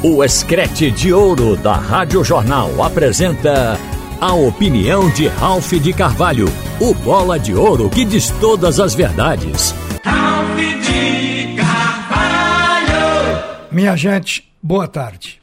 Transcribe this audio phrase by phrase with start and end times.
[0.00, 3.76] O Escrete de Ouro da Rádio Jornal apresenta
[4.20, 6.46] a opinião de Ralph de Carvalho,
[6.80, 9.74] o bola de ouro que diz todas as verdades.
[10.04, 12.92] Ralph de Carvalho!
[13.72, 15.42] Minha gente, boa tarde.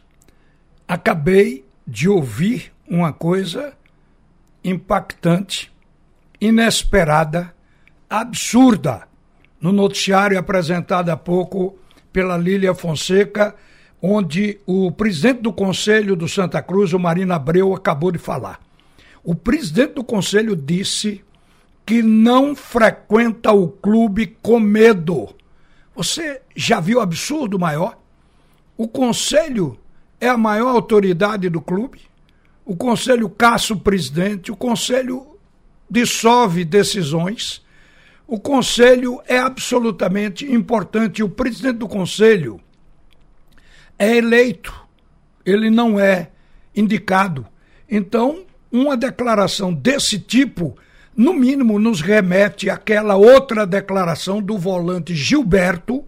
[0.88, 3.74] Acabei de ouvir uma coisa
[4.64, 5.70] impactante,
[6.40, 7.54] inesperada,
[8.10, 9.06] absurda
[9.60, 11.78] no noticiário apresentado há pouco
[12.14, 13.54] pela Lília Fonseca,
[14.08, 18.59] onde o presidente do Conselho do Santa Cruz, o Marina Abreu, acabou de falar.
[19.23, 21.23] O presidente do Conselho disse
[21.86, 25.30] que não frequenta o clube com medo.
[25.95, 27.98] Você já viu absurdo maior?
[28.78, 29.78] O Conselho
[30.22, 32.02] é a maior autoridade do clube.
[32.64, 35.26] O Conselho caça o presidente, o Conselho
[35.90, 37.66] dissolve decisões
[38.28, 41.22] o conselho é absolutamente importante.
[41.22, 42.59] O presidente do conselho
[43.98, 44.73] é eleito,
[45.45, 46.30] ele não é
[46.75, 47.45] indicado.
[47.89, 50.75] Então, uma declaração desse tipo,
[51.16, 56.03] no mínimo, nos remete àquela outra declaração do volante Gilberto,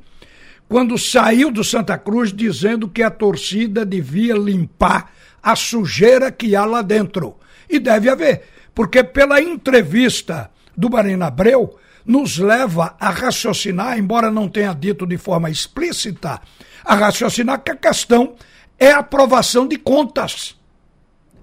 [0.68, 6.66] quando saiu do Santa Cruz dizendo que a torcida devia limpar a sujeira que há
[6.66, 7.38] lá dentro.
[7.70, 8.44] E deve haver,
[8.76, 15.18] porque pela entrevista do Marina Abreu, nos leva a raciocinar, embora não tenha dito de
[15.18, 16.40] forma explícita,
[16.88, 18.36] a raciocinar que a questão
[18.80, 20.56] é aprovação de contas,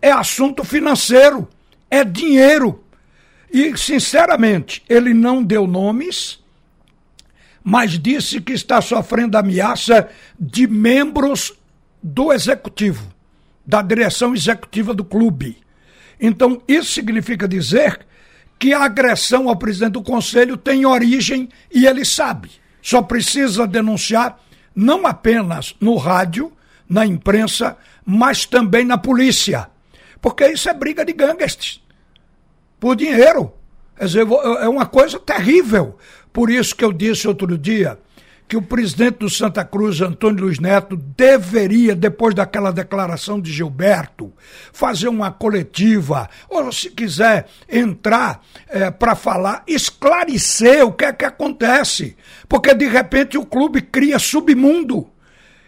[0.01, 1.47] é assunto financeiro,
[1.91, 2.83] é dinheiro.
[3.53, 6.43] E, sinceramente, ele não deu nomes,
[7.63, 10.09] mas disse que está sofrendo ameaça
[10.41, 11.53] de membros
[12.03, 13.13] do executivo,
[13.67, 15.59] da direção executiva do clube.
[16.19, 18.01] Então, isso significa dizer
[18.59, 22.51] que a agressão ao presidente do conselho tem origem e ele sabe.
[22.81, 24.39] Só precisa denunciar
[24.75, 26.53] não apenas no rádio,
[26.89, 29.69] na imprensa, mas também na polícia.
[30.21, 31.83] Porque isso é briga de gangsters.
[32.81, 33.53] Por dinheiro.
[33.97, 34.27] Quer dizer,
[34.61, 35.97] é uma coisa terrível.
[36.33, 37.99] Por isso que eu disse outro dia
[38.47, 44.33] que o presidente do Santa Cruz, Antônio Luiz Neto, deveria, depois daquela declaração de Gilberto,
[44.73, 51.25] fazer uma coletiva, ou se quiser entrar é, para falar, esclarecer o que é que
[51.25, 52.17] acontece.
[52.49, 55.09] Porque de repente o clube cria submundo.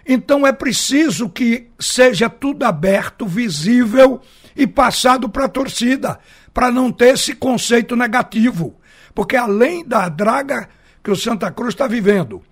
[0.06, 4.20] Então é preciso que seja tudo aberto, visível
[4.54, 6.18] e passado para a torcida,
[6.52, 8.78] para não ter esse conceito negativo.
[9.14, 10.68] Porque além da draga
[11.02, 12.42] que o Santa Cruz está vivendo,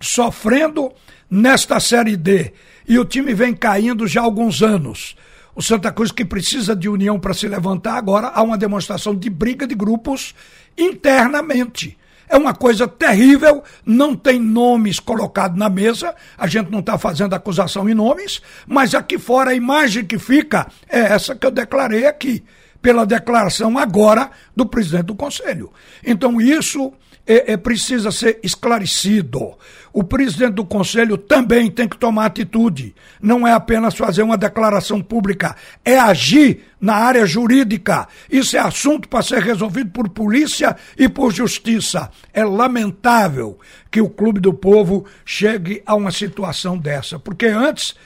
[0.00, 0.92] sofrendo
[1.30, 2.52] nesta Série D
[2.88, 5.16] e o time vem caindo já há alguns anos.
[5.54, 9.30] O Santa Cruz que precisa de união para se levantar, agora há uma demonstração de
[9.30, 10.34] briga de grupos
[10.76, 11.96] internamente.
[12.28, 17.34] É uma coisa terrível, não tem nomes colocados na mesa, a gente não está fazendo
[17.34, 22.04] acusação em nomes, mas aqui fora a imagem que fica é essa que eu declarei
[22.04, 22.44] aqui,
[22.86, 25.72] pela declaração agora do presidente do Conselho.
[26.04, 26.92] Então isso
[27.26, 29.54] é, é, precisa ser esclarecido.
[29.92, 32.94] O presidente do conselho também tem que tomar atitude.
[33.20, 38.06] Não é apenas fazer uma declaração pública, é agir na área jurídica.
[38.30, 42.08] Isso é assunto para ser resolvido por polícia e por justiça.
[42.32, 43.58] É lamentável
[43.90, 47.96] que o Clube do Povo chegue a uma situação dessa, porque antes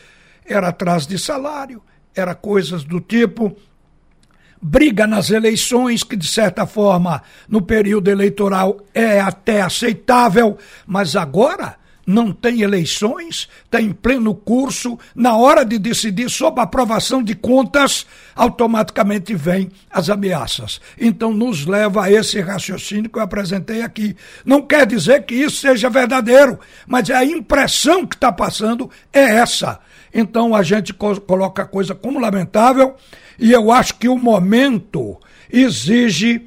[0.47, 1.83] era atrás de salário,
[2.15, 3.55] era coisas do tipo
[4.60, 11.80] briga nas eleições, que de certa forma no período eleitoral é até aceitável, mas agora
[12.10, 17.37] não tem eleições, está em pleno curso, na hora de decidir sobre a aprovação de
[17.37, 18.04] contas,
[18.34, 20.81] automaticamente vêm as ameaças.
[20.99, 24.16] Então nos leva a esse raciocínio que eu apresentei aqui.
[24.44, 29.78] Não quer dizer que isso seja verdadeiro, mas a impressão que está passando é essa.
[30.12, 32.97] Então a gente coloca a coisa como lamentável
[33.38, 35.16] e eu acho que o momento
[35.49, 36.44] exige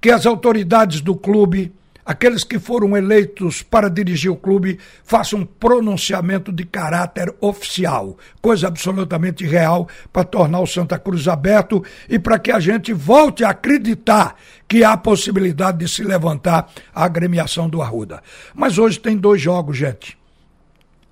[0.00, 1.72] que as autoridades do clube,
[2.08, 8.66] aqueles que foram eleitos para dirigir o clube, façam um pronunciamento de caráter oficial, coisa
[8.66, 13.50] absolutamente real para tornar o Santa Cruz aberto e para que a gente volte a
[13.50, 14.36] acreditar
[14.66, 18.22] que há possibilidade de se levantar a agremiação do Arruda.
[18.54, 20.16] Mas hoje tem dois jogos, gente.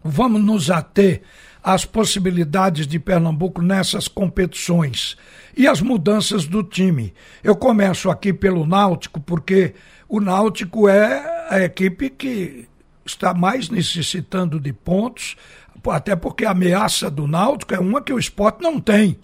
[0.02, 1.20] Vamos nos ater
[1.62, 5.14] as possibilidades de Pernambuco nessas competições
[5.54, 7.12] e as mudanças do time.
[7.42, 9.74] Eu começo aqui pelo Náutico, porque
[10.08, 12.68] o Náutico é a equipe que
[13.04, 15.36] está mais necessitando de pontos,
[15.88, 19.18] até porque a ameaça do Náutico é uma que o esporte não tem.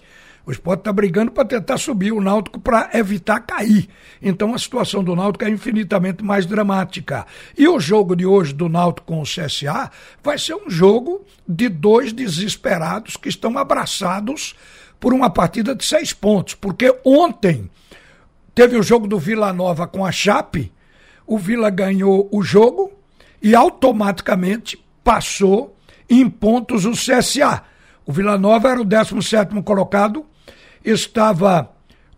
[0.45, 3.89] O esporte está brigando para tentar subir o Náutico para evitar cair.
[4.21, 7.25] Então a situação do Náutico é infinitamente mais dramática.
[7.57, 9.91] E o jogo de hoje do Náutico com o CSA
[10.23, 14.55] vai ser um jogo de dois desesperados que estão abraçados
[14.99, 16.55] por uma partida de seis pontos.
[16.55, 17.71] Porque ontem
[18.55, 20.73] teve o jogo do Vila Nova com a Chape,
[21.27, 22.93] o Vila ganhou o jogo
[23.41, 25.77] e automaticamente passou
[26.09, 27.63] em pontos o CSA.
[28.05, 30.27] O Vila Nova era o 17 colocado,
[30.85, 31.71] estava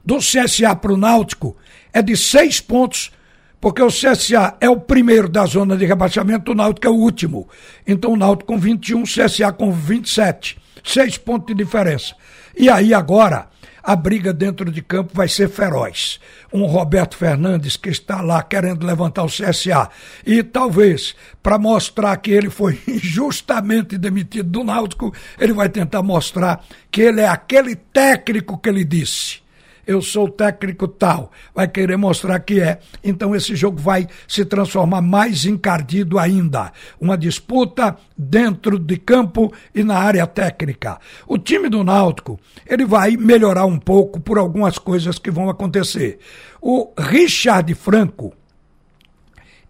[0.04, 1.56] do CSA para o Náutico
[1.92, 3.12] é de seis pontos,
[3.60, 7.48] porque o CSA é o primeiro da zona de rebaixamento, o Náutico é o último.
[7.86, 10.58] Então, o Náutico com 21, o CSA com 27.
[10.84, 12.14] Seis pontos de diferença.
[12.56, 13.48] E aí, agora
[13.86, 16.18] a briga dentro de campo vai ser feroz.
[16.52, 19.88] Um Roberto Fernandes que está lá querendo levantar o CSA
[20.26, 26.64] e talvez para mostrar que ele foi injustamente demitido do Náutico, ele vai tentar mostrar
[26.90, 29.45] que ele é aquele técnico que ele disse
[29.86, 32.80] eu sou técnico tal, vai querer mostrar que é.
[33.04, 36.72] Então esse jogo vai se transformar mais encardido ainda.
[37.00, 40.98] Uma disputa dentro de campo e na área técnica.
[41.26, 46.18] O time do Náutico, ele vai melhorar um pouco por algumas coisas que vão acontecer.
[46.60, 48.34] O Richard Franco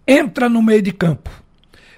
[0.06, 1.30] entra no meio de campo.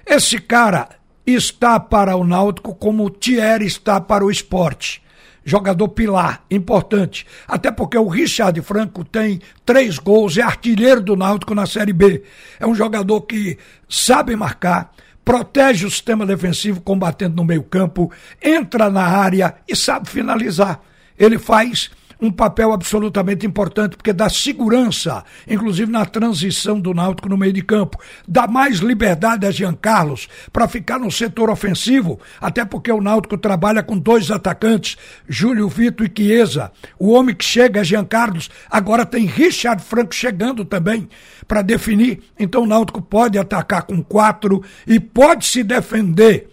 [0.05, 0.89] Esse cara
[1.25, 5.01] está para o Náutico como o Thierry está para o esporte
[5.49, 7.25] jogador pilar, importante.
[7.47, 12.23] Até porque o Richard Franco tem três gols, é artilheiro do Náutico na Série B.
[12.59, 13.57] É um jogador que
[13.89, 14.91] sabe marcar,
[15.25, 18.11] protege o sistema defensivo combatendo no meio campo,
[18.41, 20.79] entra na área e sabe finalizar.
[21.17, 27.37] Ele faz um papel absolutamente importante, porque dá segurança, inclusive na transição do Náutico no
[27.37, 27.97] meio de campo.
[28.27, 33.37] Dá mais liberdade a Jean Carlos para ficar no setor ofensivo, até porque o Náutico
[33.37, 36.71] trabalha com dois atacantes, Júlio Vitor e Chiesa.
[36.97, 41.07] O homem que chega é Jean Carlos, agora tem Richard Franco chegando também
[41.47, 42.21] para definir.
[42.37, 46.49] Então o Náutico pode atacar com quatro e pode se defender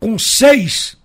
[0.00, 0.96] com seis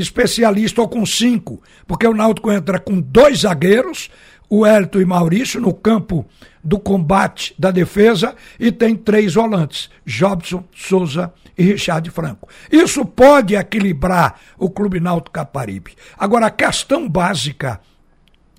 [0.00, 4.10] especialista ou com cinco, porque o Náutico entra com dois zagueiros,
[4.48, 6.24] o Hélito e Maurício, no campo
[6.64, 12.48] do combate da defesa, e tem três volantes, Jobson, Souza e Richard Franco.
[12.70, 15.92] Isso pode equilibrar o Clube Náutico Caparibe.
[16.16, 17.80] Agora, a questão básica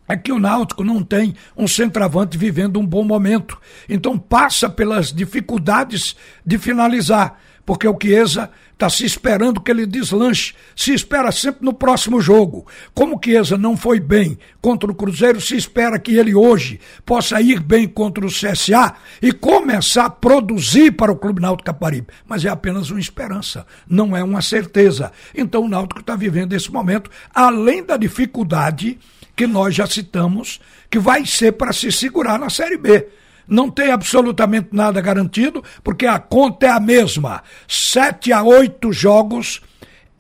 [0.07, 3.61] é que o Náutico não tem um centroavante vivendo um bom momento.
[3.87, 7.39] Então passa pelas dificuldades de finalizar
[7.69, 12.65] porque o Chiesa está se esperando que ele deslanche, se espera sempre no próximo jogo.
[12.95, 17.39] Como o Chiesa não foi bem contra o Cruzeiro, se espera que ele hoje possa
[17.39, 22.07] ir bem contra o CSA e começar a produzir para o Clube Náutico Caparibe.
[22.27, 25.11] Mas é apenas uma esperança, não é uma certeza.
[25.35, 28.97] Então o Náutico está vivendo esse momento, além da dificuldade
[29.35, 33.09] que nós já citamos, que vai ser para se segurar na Série B
[33.49, 37.43] não tem absolutamente nada garantido, porque a conta é a mesma.
[37.67, 39.61] Sete a oito jogos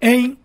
[0.01, 0.37] em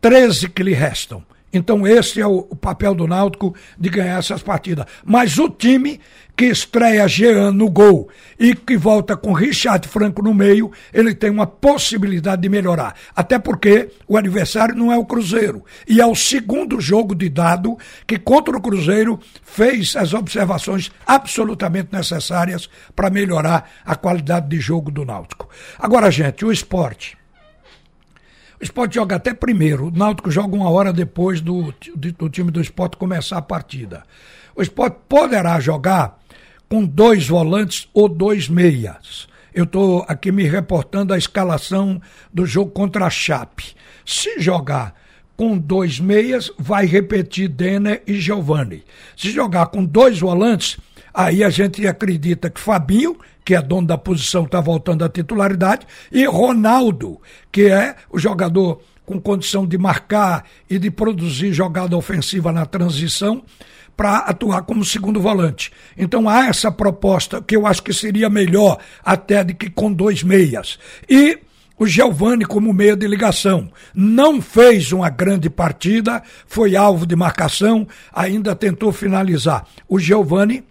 [0.00, 1.22] 13 que lhe restam.
[1.52, 4.84] Então esse é o, o, papel do Náutico de ganhar essas partidas.
[5.04, 6.00] Mas o time
[6.36, 11.30] que estreia Jean no gol e que volta com Richard Franco no meio, ele tem
[11.30, 12.94] uma possibilidade de melhorar.
[13.16, 15.64] Até porque o adversário não é o Cruzeiro.
[15.88, 17.76] E é o segundo jogo de dado
[18.06, 24.92] que contra o Cruzeiro fez as observações absolutamente necessárias para melhorar a qualidade de jogo
[24.92, 25.48] do Náutico.
[25.76, 27.17] Agora, gente, o esporte
[28.60, 29.86] o esporte joga até primeiro.
[29.86, 34.02] O Náutico joga uma hora depois do, do, time do esporte começar a partida.
[34.54, 36.18] O esporte poderá jogar
[36.68, 39.28] com dois volantes ou dois meias.
[39.54, 42.00] Eu estou aqui me reportando a escalação
[42.32, 43.74] do jogo contra a Chape.
[44.04, 44.94] Se jogar
[45.36, 48.84] com dois meias, vai repetir Denner e Giovanni.
[49.16, 50.78] Se jogar com dois volantes,
[51.18, 55.84] aí a gente acredita que Fabinho, que é dono da posição, está voltando à titularidade,
[56.12, 57.20] e Ronaldo,
[57.50, 63.42] que é o jogador com condição de marcar e de produzir jogada ofensiva na transição,
[63.96, 65.72] para atuar como segundo volante.
[65.96, 70.22] Então há essa proposta que eu acho que seria melhor até de que com dois
[70.22, 70.78] meias.
[71.08, 71.40] E
[71.76, 73.72] o Giovani como meia de ligação.
[73.92, 79.66] Não fez uma grande partida, foi alvo de marcação, ainda tentou finalizar.
[79.88, 80.62] O Giovani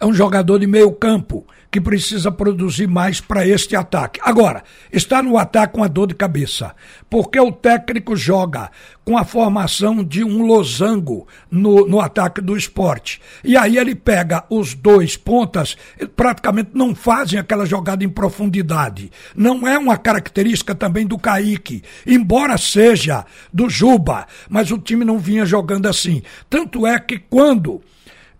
[0.00, 4.18] é um jogador de meio campo que precisa produzir mais para este ataque.
[4.24, 6.74] Agora, está no ataque com a dor de cabeça,
[7.08, 8.70] porque o técnico joga
[9.04, 13.20] com a formação de um losango no, no ataque do esporte.
[13.44, 15.76] E aí ele pega os dois pontas,
[16.16, 19.12] praticamente não fazem aquela jogada em profundidade.
[19.36, 25.18] Não é uma característica também do Kaique, embora seja do Juba, mas o time não
[25.18, 26.22] vinha jogando assim.
[26.48, 27.80] Tanto é que quando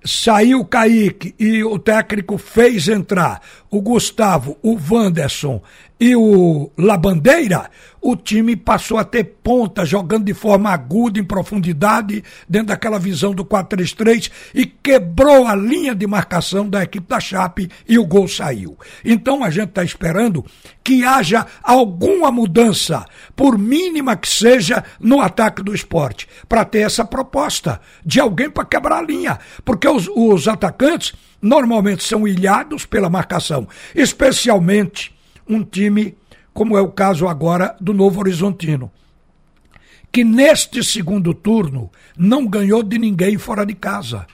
[0.05, 3.41] saiu o Kaique e o técnico fez entrar
[3.71, 5.63] o Gustavo, o Wanderson
[6.01, 12.25] e o Labandeira, o time passou a ter ponta, jogando de forma aguda, em profundidade,
[12.49, 17.69] dentro daquela visão do 4-3-3 e quebrou a linha de marcação da equipe da Chape
[17.87, 18.79] e o gol saiu.
[19.05, 20.43] Então a gente está esperando
[20.83, 23.05] que haja alguma mudança,
[23.37, 28.65] por mínima que seja, no ataque do esporte, para ter essa proposta de alguém para
[28.65, 29.39] quebrar a linha.
[29.67, 36.17] Porque os, os atacantes normalmente são ilhados pela marcação, especialmente um time,
[36.53, 38.91] como é o caso agora do Novo Horizontino,
[40.13, 44.27] que neste segundo turno não ganhou de ninguém fora de casa.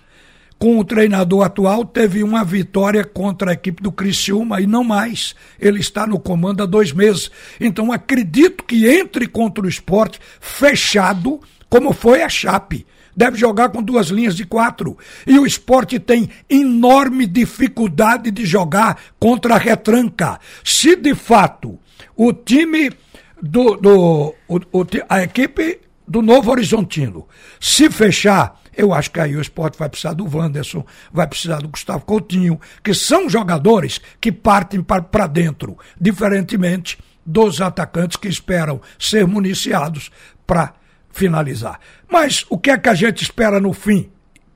[0.58, 5.34] Com o treinador atual, teve uma vitória contra a equipe do Criciúma e não mais.
[5.60, 7.30] Ele está no comando há dois meses.
[7.60, 12.86] Então acredito que entre contra o esporte fechado, como foi a Chape
[13.16, 14.98] deve jogar com duas linhas de quatro.
[15.26, 20.38] E o esporte tem enorme dificuldade de jogar contra a retranca.
[20.62, 21.78] Se de fato
[22.14, 22.92] o time
[23.40, 23.76] do.
[23.76, 27.26] do o, o, a equipe do Novo Horizontino
[27.58, 28.60] se fechar.
[28.76, 32.60] Eu acho que aí o esporte vai precisar do Wanderson, vai precisar do Gustavo Coutinho,
[32.84, 40.10] que são jogadores que partem para dentro, diferentemente dos atacantes que esperam ser municiados
[40.46, 40.74] para
[41.16, 41.80] finalizar.
[42.08, 44.10] Mas o que é que a gente espera no fim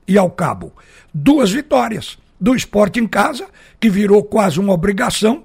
[0.07, 0.73] e ao cabo?
[1.13, 2.17] Duas vitórias.
[2.39, 3.47] Do esporte em casa,
[3.79, 5.43] que virou quase uma obrigação,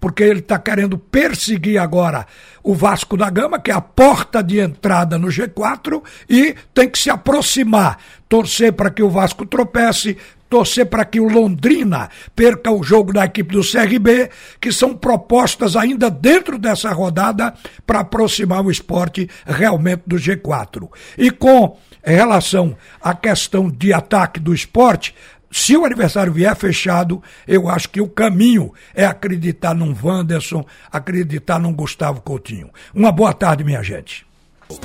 [0.00, 2.26] porque ele está querendo perseguir agora
[2.62, 6.98] o Vasco da Gama, que é a porta de entrada no G4, e tem que
[6.98, 7.98] se aproximar,
[8.28, 10.16] torcer para que o Vasco tropece,
[10.48, 15.76] torcer para que o Londrina perca o jogo da equipe do CRB, que são propostas
[15.76, 17.52] ainda dentro dessa rodada
[17.86, 20.88] para aproximar o esporte realmente do G4.
[21.18, 25.14] E com relação à questão de ataque do esporte,
[25.56, 31.60] se o adversário vier fechado, eu acho que o caminho é acreditar num Wanderson, acreditar
[31.60, 32.70] num Gustavo Coutinho.
[32.92, 34.26] Uma boa tarde, minha gente.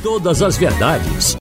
[0.04, 1.36] Todas as verdades